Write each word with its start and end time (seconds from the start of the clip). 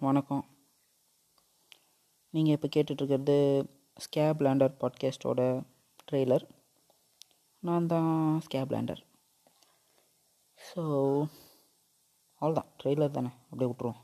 வணக்கம். 0.00 0.44
நீங்கள் 2.30 2.54
இப்போ 2.54 2.68
கேட்டுட்ருக்கிறது 2.76 3.36
ஸ்கேப் 4.04 4.42
லேண்டர் 4.42 4.72
பாட்காஸ்டோட 4.80 5.40
ட்ரெய்லர் 6.08 6.44
நான் 7.62 7.86
தான் 7.86 8.40
ஸ்கேப் 8.40 8.72
லேண்டர் 8.72 9.02
ஸோ 10.58 10.82
அவ்வளோதான் 12.40 12.70
ட்ரெய்லர் 12.82 13.10
தானே. 13.10 13.32
அப்படியே 13.50 13.70
விட்ருவோம் 13.70 14.00